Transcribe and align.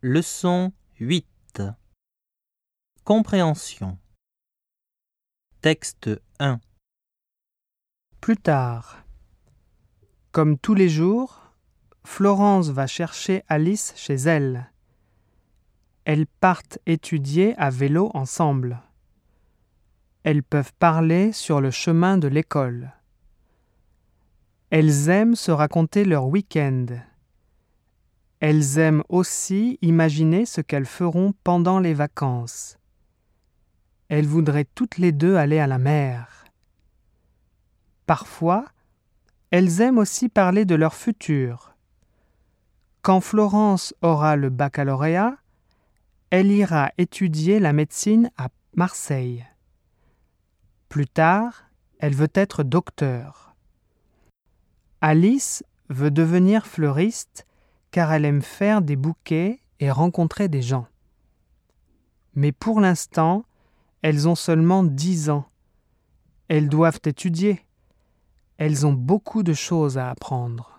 Leçon 0.00 0.72
8 1.00 1.60
Compréhension 3.02 3.98
Texte 5.60 6.08
1 6.38 6.60
Plus 8.20 8.36
tard. 8.36 9.04
Comme 10.30 10.56
tous 10.56 10.74
les 10.74 10.88
jours, 10.88 11.52
Florence 12.04 12.68
va 12.68 12.86
chercher 12.86 13.42
Alice 13.48 13.92
chez 13.96 14.14
elle. 14.14 14.70
Elles 16.04 16.28
partent 16.28 16.78
étudier 16.86 17.56
à 17.56 17.68
vélo 17.68 18.12
ensemble. 18.14 18.80
Elles 20.22 20.44
peuvent 20.44 20.74
parler 20.74 21.32
sur 21.32 21.60
le 21.60 21.72
chemin 21.72 22.18
de 22.18 22.28
l'école. 22.28 22.92
Elles 24.70 25.08
aiment 25.08 25.34
se 25.34 25.50
raconter 25.50 26.04
leur 26.04 26.26
week-end. 26.26 26.86
Elles 28.40 28.78
aiment 28.78 29.02
aussi 29.08 29.78
imaginer 29.82 30.46
ce 30.46 30.60
qu'elles 30.60 30.86
feront 30.86 31.34
pendant 31.42 31.80
les 31.80 31.94
vacances. 31.94 32.78
Elles 34.08 34.26
voudraient 34.26 34.68
toutes 34.74 34.98
les 34.98 35.12
deux 35.12 35.36
aller 35.36 35.58
à 35.58 35.66
la 35.66 35.78
mer. 35.78 36.44
Parfois, 38.06 38.64
elles 39.50 39.80
aiment 39.80 39.98
aussi 39.98 40.28
parler 40.28 40.64
de 40.64 40.74
leur 40.74 40.94
futur. 40.94 41.74
Quand 43.02 43.20
Florence 43.20 43.94
aura 44.02 44.36
le 44.36 44.50
baccalauréat, 44.50 45.36
elle 46.30 46.52
ira 46.52 46.92
étudier 46.98 47.58
la 47.58 47.72
médecine 47.72 48.30
à 48.36 48.48
Marseille. 48.74 49.46
Plus 50.88 51.06
tard, 51.06 51.64
elle 51.98 52.14
veut 52.14 52.30
être 52.34 52.62
docteur. 52.62 53.56
Alice 55.00 55.64
veut 55.88 56.10
devenir 56.10 56.66
fleuriste 56.66 57.47
car 57.90 58.12
elle 58.12 58.24
aime 58.24 58.42
faire 58.42 58.82
des 58.82 58.96
bouquets 58.96 59.60
et 59.80 59.90
rencontrer 59.90 60.48
des 60.48 60.62
gens. 60.62 60.86
Mais 62.34 62.52
pour 62.52 62.80
l'instant, 62.80 63.44
elles 64.02 64.28
ont 64.28 64.34
seulement 64.34 64.84
dix 64.84 65.30
ans. 65.30 65.46
Elles 66.48 66.68
doivent 66.68 67.00
étudier. 67.04 67.64
Elles 68.56 68.86
ont 68.86 68.92
beaucoup 68.92 69.42
de 69.42 69.54
choses 69.54 69.98
à 69.98 70.10
apprendre. 70.10 70.77